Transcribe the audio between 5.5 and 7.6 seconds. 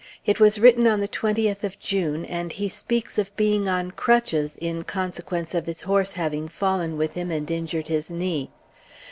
of his horse having fallen with him, and